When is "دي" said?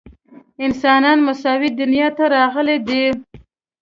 2.87-3.03